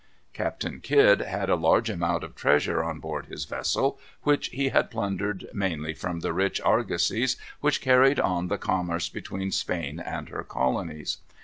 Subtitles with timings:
[0.33, 4.89] Captain Kidd had a large amount of treasure on board his vessel, which he had
[4.89, 10.43] plundered mainly from the rich argosies which carried on the commerce between Spain and her
[10.43, 11.17] colonies.